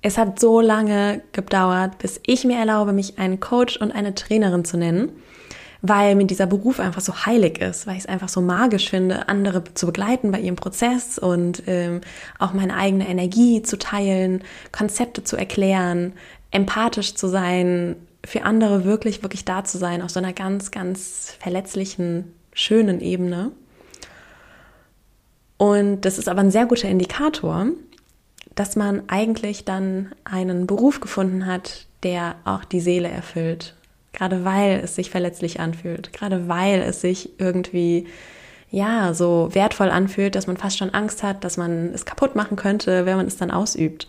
[0.00, 4.64] Es hat so lange gedauert, bis ich mir erlaube, mich einen Coach und eine Trainerin
[4.64, 5.10] zu nennen,
[5.82, 9.28] weil mir dieser Beruf einfach so heilig ist, weil ich es einfach so magisch finde,
[9.28, 12.00] andere zu begleiten bei ihrem Prozess und ähm,
[12.38, 16.12] auch meine eigene Energie zu teilen, Konzepte zu erklären,
[16.50, 21.34] empathisch zu sein, für andere wirklich, wirklich da zu sein, auf so einer ganz, ganz
[21.38, 23.52] verletzlichen, schönen Ebene.
[25.58, 27.66] Und das ist aber ein sehr guter Indikator,
[28.54, 33.74] dass man eigentlich dann einen Beruf gefunden hat, der auch die Seele erfüllt.
[34.16, 38.06] Gerade weil es sich verletzlich anfühlt, gerade weil es sich irgendwie
[38.70, 42.56] ja so wertvoll anfühlt, dass man fast schon Angst hat, dass man es kaputt machen
[42.56, 44.08] könnte, wenn man es dann ausübt.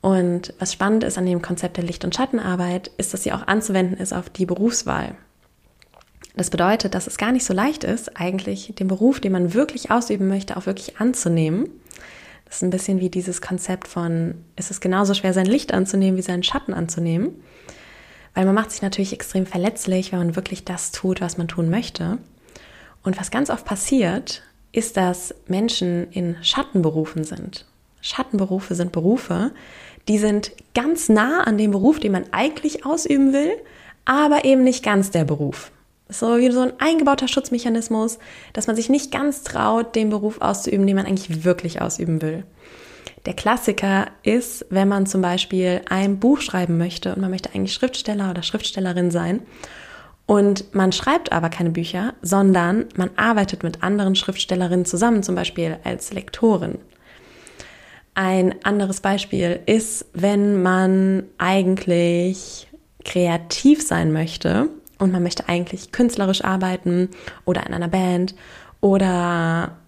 [0.00, 3.46] Und was spannend ist an dem Konzept der Licht- und Schattenarbeit, ist, dass sie auch
[3.46, 5.16] anzuwenden ist auf die Berufswahl.
[6.34, 9.90] Das bedeutet, dass es gar nicht so leicht ist, eigentlich den Beruf, den man wirklich
[9.90, 11.68] ausüben möchte, auch wirklich anzunehmen.
[12.46, 16.16] Das ist ein bisschen wie dieses Konzept von, es ist genauso schwer, sein Licht anzunehmen,
[16.16, 17.32] wie seinen Schatten anzunehmen.
[18.38, 21.70] Weil man macht sich natürlich extrem verletzlich, wenn man wirklich das tut, was man tun
[21.70, 22.18] möchte.
[23.02, 27.64] Und was ganz oft passiert, ist, dass Menschen in Schattenberufen sind.
[28.00, 29.50] Schattenberufe sind Berufe,
[30.06, 33.50] die sind ganz nah an dem Beruf, den man eigentlich ausüben will,
[34.04, 35.72] aber eben nicht ganz der Beruf.
[36.08, 38.20] So wie so ein eingebauter Schutzmechanismus,
[38.52, 42.44] dass man sich nicht ganz traut, den Beruf auszuüben, den man eigentlich wirklich ausüben will.
[43.26, 47.74] Der Klassiker ist, wenn man zum Beispiel ein Buch schreiben möchte und man möchte eigentlich
[47.74, 49.42] Schriftsteller oder Schriftstellerin sein
[50.26, 55.78] und man schreibt aber keine Bücher, sondern man arbeitet mit anderen Schriftstellerinnen zusammen, zum Beispiel
[55.84, 56.78] als Lektorin.
[58.14, 62.68] Ein anderes Beispiel ist, wenn man eigentlich
[63.04, 67.08] kreativ sein möchte und man möchte eigentlich künstlerisch arbeiten
[67.46, 68.34] oder in einer Band
[68.80, 69.78] oder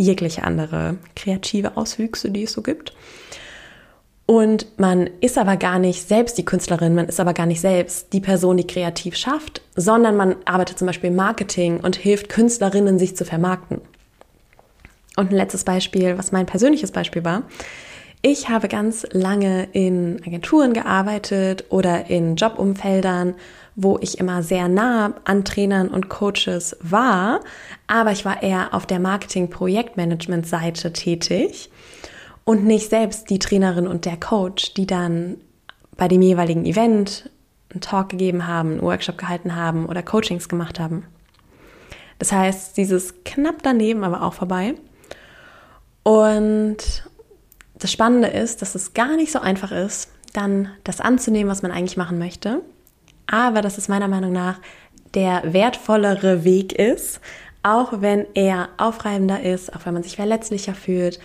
[0.00, 2.94] jegliche andere kreative Auswüchse, die es so gibt.
[4.26, 8.12] Und man ist aber gar nicht selbst die Künstlerin, man ist aber gar nicht selbst
[8.12, 12.98] die Person, die kreativ schafft, sondern man arbeitet zum Beispiel im Marketing und hilft Künstlerinnen,
[12.98, 13.80] sich zu vermarkten.
[15.16, 17.44] Und ein letztes Beispiel, was mein persönliches Beispiel war.
[18.20, 23.34] Ich habe ganz lange in Agenturen gearbeitet oder in Jobumfeldern,
[23.80, 27.42] wo ich immer sehr nah an Trainern und Coaches war,
[27.86, 31.70] aber ich war eher auf der Marketing-Projektmanagement-Seite tätig
[32.44, 35.36] und nicht selbst die Trainerin und der Coach, die dann
[35.96, 37.30] bei dem jeweiligen Event
[37.70, 41.04] einen Talk gegeben haben, einen Workshop gehalten haben oder Coachings gemacht haben.
[42.18, 44.74] Das heißt, dieses knapp daneben aber auch vorbei.
[46.02, 46.78] Und
[47.78, 51.70] das Spannende ist, dass es gar nicht so einfach ist, dann das anzunehmen, was man
[51.70, 52.60] eigentlich machen möchte.
[53.30, 54.58] Aber dass es meiner Meinung nach
[55.14, 57.20] der wertvollere Weg ist,
[57.62, 61.20] auch wenn er aufreibender ist, auch wenn man sich verletzlicher fühlt,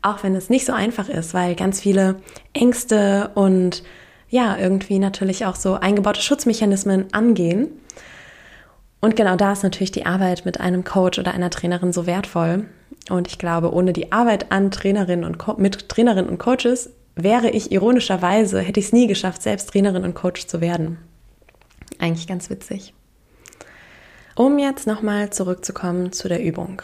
[0.00, 2.16] auch wenn es nicht so einfach ist, weil ganz viele
[2.54, 3.82] Ängste und
[4.30, 7.68] ja, irgendwie natürlich auch so eingebaute Schutzmechanismen angehen.
[9.00, 12.66] Und genau da ist natürlich die Arbeit mit einem Coach oder einer Trainerin so wertvoll,
[13.10, 17.50] und ich glaube, ohne die Arbeit an Trainerinnen und Co mit Trainerinnen und Coaches wäre
[17.50, 20.98] ich ironischerweise, hätte ich es nie geschafft, selbst Trainerin und Coach zu werden.
[21.98, 22.94] Eigentlich ganz witzig.
[24.34, 26.82] Um jetzt nochmal zurückzukommen zu der Übung.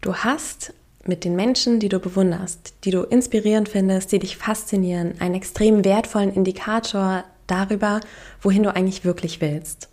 [0.00, 0.74] Du hast
[1.06, 5.84] mit den Menschen, die du bewunderst, die du inspirierend findest, die dich faszinieren, einen extrem
[5.84, 8.00] wertvollen Indikator darüber,
[8.40, 9.88] wohin du eigentlich wirklich willst,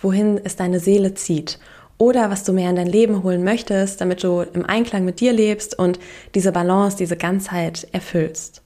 [0.00, 1.58] wohin es deine Seele zieht
[1.98, 5.32] oder was du mehr in dein Leben holen möchtest, damit du im Einklang mit dir
[5.32, 5.98] lebst und
[6.34, 8.62] diese Balance, diese Ganzheit erfüllst.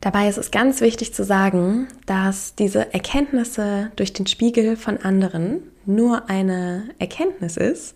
[0.00, 5.62] Dabei ist es ganz wichtig zu sagen, dass diese Erkenntnisse durch den Spiegel von anderen
[5.84, 7.94] nur eine Erkenntnis ist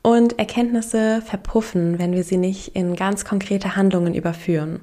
[0.00, 4.80] und Erkenntnisse verpuffen, wenn wir sie nicht in ganz konkrete Handlungen überführen.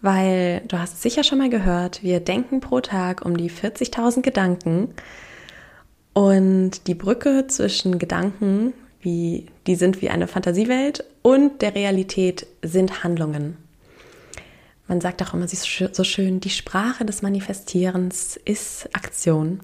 [0.00, 4.94] Weil du hast sicher schon mal gehört, wir denken pro Tag um die 40.000 Gedanken
[6.14, 13.04] und die Brücke zwischen Gedanken, wie, die sind wie eine Fantasiewelt, und der Realität sind
[13.04, 13.65] Handlungen.
[14.88, 19.60] Man sagt auch immer so schön, die Sprache des Manifestierens ist Aktion.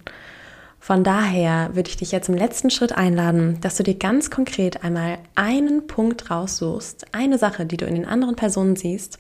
[0.81, 4.83] Von daher würde ich dich jetzt im letzten Schritt einladen, dass du dir ganz konkret
[4.83, 9.19] einmal einen Punkt raussuchst, eine Sache, die du in den anderen Personen siehst,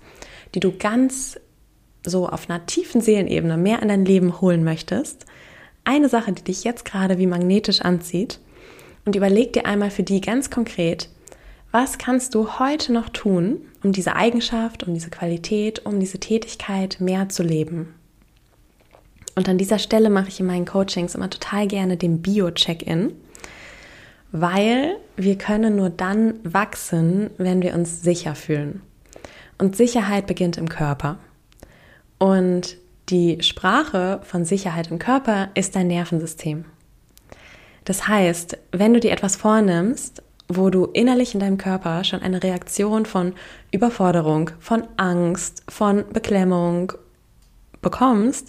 [0.56, 1.38] die du ganz
[2.04, 5.26] so auf einer tiefen Seelenebene mehr in dein Leben holen möchtest
[5.84, 8.38] eine Sache, die dich jetzt gerade wie magnetisch anzieht
[9.04, 11.08] und überleg dir einmal für die ganz konkret,
[11.72, 16.98] was kannst du heute noch tun, um diese Eigenschaft, um diese Qualität, um diese Tätigkeit
[17.00, 17.94] mehr zu leben?
[19.34, 23.14] Und an dieser Stelle mache ich in meinen Coachings immer total gerne den Bio-Check-In,
[24.30, 28.82] weil wir können nur dann wachsen, wenn wir uns sicher fühlen.
[29.56, 31.18] Und Sicherheit beginnt im Körper.
[32.18, 32.76] Und
[33.08, 36.66] die Sprache von Sicherheit im Körper ist dein Nervensystem.
[37.84, 40.22] Das heißt, wenn du dir etwas vornimmst,
[40.56, 43.34] wo du innerlich in deinem Körper schon eine Reaktion von
[43.70, 46.92] Überforderung, von Angst, von Beklemmung
[47.80, 48.48] bekommst,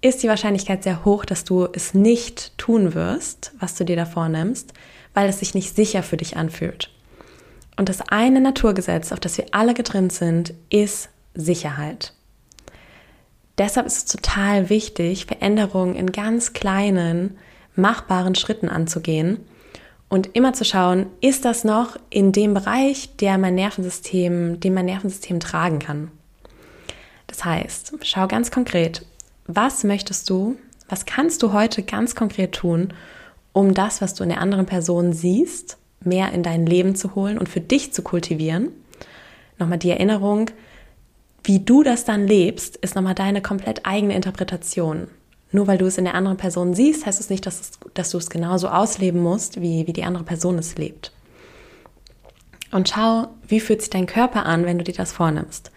[0.00, 4.04] ist die Wahrscheinlichkeit sehr hoch, dass du es nicht tun wirst, was du dir da
[4.04, 4.72] vornimmst,
[5.14, 6.90] weil es sich nicht sicher für dich anfühlt.
[7.76, 12.12] Und das eine Naturgesetz, auf das wir alle getrimmt sind, ist Sicherheit.
[13.58, 17.38] Deshalb ist es total wichtig, Veränderungen in ganz kleinen,
[17.76, 19.38] machbaren Schritten anzugehen
[20.12, 24.84] und immer zu schauen, ist das noch in dem Bereich, der mein Nervensystem, den mein
[24.84, 26.10] Nervensystem tragen kann.
[27.28, 29.06] Das heißt, schau ganz konkret,
[29.46, 32.92] was möchtest du, was kannst du heute ganz konkret tun,
[33.54, 37.38] um das, was du in der anderen Person siehst, mehr in dein Leben zu holen
[37.38, 38.68] und für dich zu kultivieren.
[39.58, 40.50] Nochmal die Erinnerung,
[41.42, 45.08] wie du das dann lebst, ist nochmal deine komplett eigene Interpretation.
[45.52, 48.10] Nur weil du es in der anderen Person siehst, heißt es nicht, dass, es, dass
[48.10, 51.12] du es genauso ausleben musst, wie, wie die andere Person es lebt.
[52.70, 55.70] Und schau, wie fühlt sich dein Körper an, wenn du dir das vornimmst.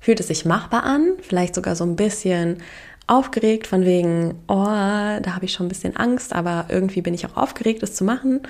[0.00, 1.12] Fühlt es sich machbar an?
[1.20, 2.58] Vielleicht sogar so ein bisschen
[3.06, 7.24] aufgeregt von wegen, oh, da habe ich schon ein bisschen Angst, aber irgendwie bin ich
[7.26, 8.40] auch aufgeregt, es zu machen.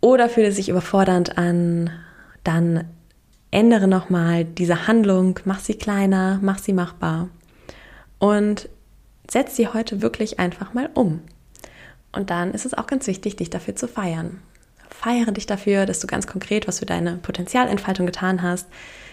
[0.00, 1.90] Oder fühlt es sich überfordernd an,
[2.44, 2.84] dann
[3.50, 7.28] ändere nochmal diese Handlung, mach sie kleiner, mach sie machbar
[8.18, 8.68] und
[9.30, 11.20] setz sie heute wirklich einfach mal um.
[12.12, 14.40] Und dann ist es auch ganz wichtig, dich dafür zu feiern.
[14.88, 18.66] Feiere dich dafür, dass du ganz konkret was für deine Potenzialentfaltung getan hast,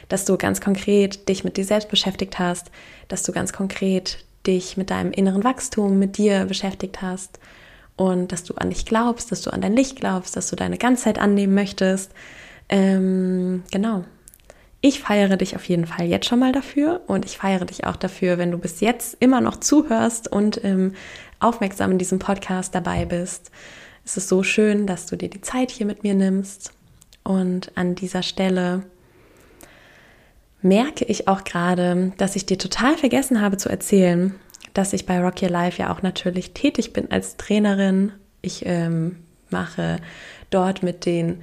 [0.07, 2.71] dass du ganz konkret dich mit dir selbst beschäftigt hast,
[3.07, 7.39] dass du ganz konkret dich mit deinem inneren Wachstum, mit dir beschäftigt hast
[7.95, 10.77] und dass du an dich glaubst, dass du an dein Licht glaubst, dass du deine
[10.77, 12.11] Ganzheit annehmen möchtest.
[12.69, 14.03] Ähm, genau.
[14.85, 17.95] Ich feiere dich auf jeden Fall jetzt schon mal dafür und ich feiere dich auch
[17.95, 20.91] dafür, wenn du bis jetzt immer noch zuhörst und ähm,
[21.39, 23.49] aufmerksam in diesem Podcast dabei bist.
[24.03, 26.73] Es ist so schön, dass du dir die Zeit hier mit mir nimmst.
[27.23, 28.83] Und an dieser Stelle
[30.61, 34.35] merke ich auch gerade, dass ich dir total vergessen habe zu erzählen,
[34.73, 38.11] dass ich bei Rock Your Life ja auch natürlich tätig bin als Trainerin.
[38.41, 39.19] Ich ähm,
[39.49, 40.01] mache
[40.49, 41.41] dort mit den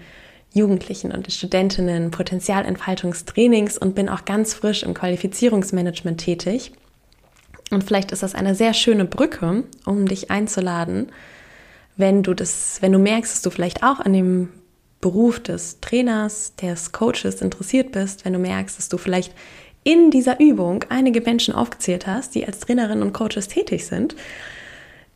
[0.52, 6.72] Jugendlichen und Studentinnen Potenzialentfaltungstrainings und bin auch ganz frisch im Qualifizierungsmanagement tätig.
[7.70, 11.12] Und vielleicht ist das eine sehr schöne Brücke, um dich einzuladen,
[11.96, 14.48] wenn du das, wenn du merkst, dass du vielleicht auch an dem
[15.00, 19.32] Beruf des Trainers, des Coaches interessiert bist, wenn du merkst, dass du vielleicht
[19.84, 24.14] in dieser Übung einige Menschen aufgezählt hast, die als Trainerinnen und Coaches tätig sind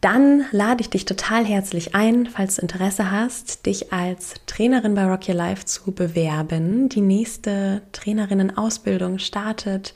[0.04, 5.06] dann lade ich dich total herzlich ein, falls du Interesse hast, dich als Trainerin bei
[5.06, 6.90] Rock Your Life zu bewerben.
[6.90, 9.94] Die nächste Trainerinnenausbildung startet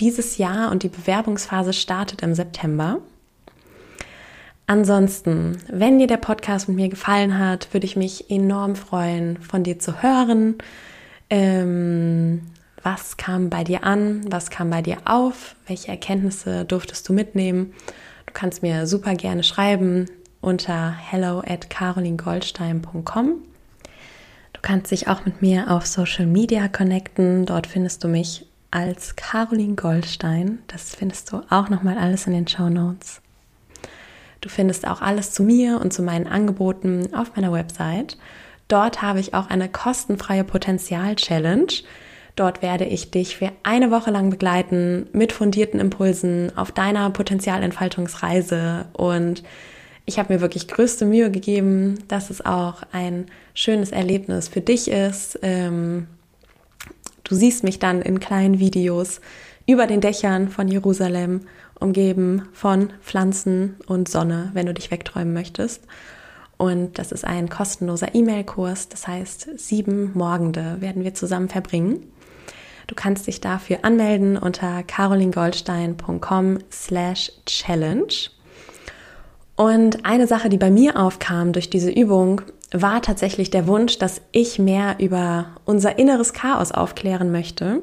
[0.00, 2.98] dieses Jahr und die Bewerbungsphase startet im September.
[4.66, 9.62] Ansonsten, wenn dir der Podcast mit mir gefallen hat, würde ich mich enorm freuen, von
[9.62, 10.56] dir zu hören.
[11.30, 12.40] Ähm,
[12.82, 14.24] was kam bei dir an?
[14.28, 15.54] Was kam bei dir auf?
[15.68, 17.72] Welche Erkenntnisse durftest du mitnehmen?
[18.26, 20.06] Du kannst mir super gerne schreiben
[20.40, 23.42] unter hello at carolingoldstein.com.
[24.52, 27.46] Du kannst dich auch mit mir auf Social Media connecten.
[27.46, 30.58] Dort findest du mich als Caroline Goldstein.
[30.66, 33.20] Das findest du auch nochmal alles in den Show Notes.
[34.40, 38.18] Du findest auch alles zu mir und zu meinen Angeboten auf meiner Website.
[38.66, 41.72] Dort habe ich auch eine kostenfreie Potenzial-Challenge.
[42.34, 48.86] Dort werde ich dich für eine Woche lang begleiten mit fundierten Impulsen auf deiner Potenzialentfaltungsreise
[48.94, 49.42] und
[50.04, 54.90] ich habe mir wirklich größte Mühe gegeben, dass es auch ein schönes Erlebnis für dich
[54.90, 55.38] ist.
[55.42, 56.08] Ähm,
[57.24, 59.20] du siehst mich dann in kleinen Videos
[59.66, 61.42] über den Dächern von Jerusalem,
[61.78, 65.82] umgeben von Pflanzen und Sonne, wenn du dich wegträumen möchtest.
[66.56, 72.04] Und das ist ein kostenloser E-Mail-Kurs, das heißt, sieben Morgende werden wir zusammen verbringen.
[72.92, 78.28] Du kannst dich dafür anmelden unter carolingoldstein.com slash challenge.
[79.56, 84.20] Und eine Sache, die bei mir aufkam durch diese Übung, war tatsächlich der Wunsch, dass
[84.30, 87.80] ich mehr über unser inneres Chaos aufklären möchte,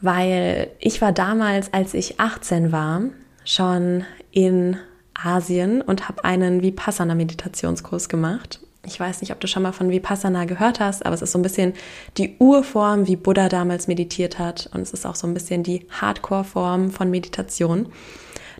[0.00, 3.02] weil ich war damals, als ich 18 war,
[3.44, 4.78] schon in
[5.12, 10.44] Asien und habe einen Vipassana-Meditationskurs gemacht ich weiß nicht, ob du schon mal von Vipassana
[10.44, 11.74] gehört hast, aber es ist so ein bisschen
[12.16, 14.68] die Urform, wie Buddha damals meditiert hat.
[14.74, 17.92] Und es ist auch so ein bisschen die Hardcore-Form von Meditation.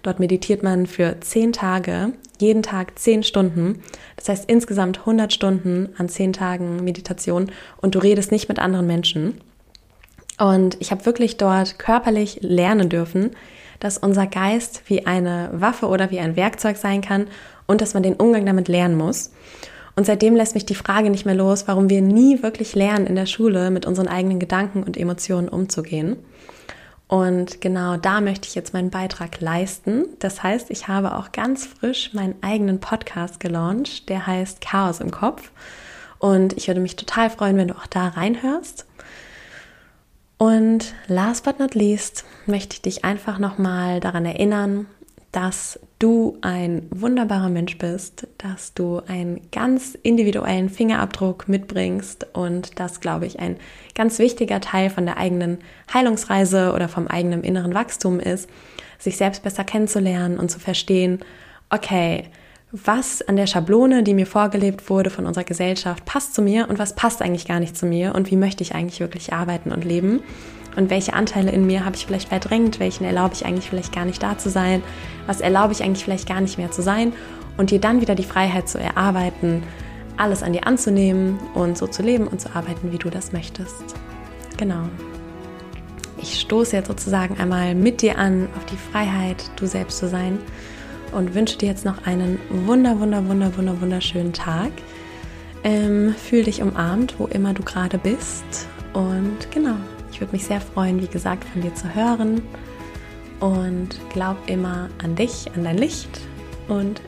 [0.02, 3.82] Dort meditiert man für zehn Tage, jeden Tag zehn Stunden.
[4.16, 7.50] Das heißt insgesamt 100 Stunden an zehn Tagen Meditation
[7.80, 9.40] und du redest nicht mit anderen Menschen.
[10.38, 13.30] Und ich habe wirklich dort körperlich lernen dürfen,
[13.80, 17.26] dass unser Geist wie eine Waffe oder wie ein Werkzeug sein kann
[17.66, 19.32] und dass man den Umgang damit lernen muss.
[19.94, 23.14] Und seitdem lässt mich die Frage nicht mehr los, warum wir nie wirklich lernen in
[23.14, 26.16] der Schule mit unseren eigenen Gedanken und Emotionen umzugehen.
[27.08, 30.06] Und genau da möchte ich jetzt meinen Beitrag leisten.
[30.18, 35.10] Das heißt, ich habe auch ganz frisch meinen eigenen Podcast gelauncht, der heißt Chaos im
[35.10, 35.50] Kopf.
[36.18, 38.86] Und ich würde mich total freuen, wenn du auch da reinhörst.
[40.38, 44.86] Und last but not least möchte ich dich einfach nochmal daran erinnern,
[45.32, 53.00] dass du ein wunderbarer Mensch bist, dass du einen ganz individuellen Fingerabdruck mitbringst und das,
[53.00, 53.56] glaube ich, ein
[53.94, 55.58] ganz wichtiger Teil von der eigenen
[55.92, 58.48] Heilungsreise oder vom eigenen inneren Wachstum ist,
[58.98, 61.20] sich selbst besser kennenzulernen und zu verstehen,
[61.70, 62.24] okay,
[62.70, 66.78] was an der Schablone, die mir vorgelebt wurde von unserer Gesellschaft, passt zu mir und
[66.78, 69.84] was passt eigentlich gar nicht zu mir und wie möchte ich eigentlich wirklich arbeiten und
[69.84, 70.20] leben?
[70.74, 74.06] Und welche Anteile in mir habe ich vielleicht verdrängt, welchen erlaube ich eigentlich vielleicht gar
[74.06, 74.82] nicht da zu sein,
[75.26, 77.12] was erlaube ich eigentlich vielleicht gar nicht mehr zu sein
[77.56, 79.62] und dir dann wieder die Freiheit zu erarbeiten,
[80.16, 83.94] alles an dir anzunehmen und so zu leben und zu arbeiten, wie du das möchtest.
[84.56, 84.88] Genau.
[86.18, 90.38] Ich stoße jetzt sozusagen einmal mit dir an auf die Freiheit, du selbst zu sein
[91.12, 94.70] und wünsche dir jetzt noch einen wunder, wunder, wunder, wunder, wunderschönen Tag.
[95.64, 98.68] Ähm, fühl dich umarmt, wo immer du gerade bist.
[98.92, 99.76] Und genau,
[100.10, 102.42] ich würde mich sehr freuen, wie gesagt, von dir zu hören.
[103.42, 106.20] Und glaub immer an dich, an dein Licht
[106.68, 107.02] und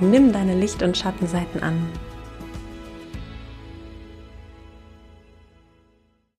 [0.00, 1.88] nimm deine Licht- und Schattenseiten an.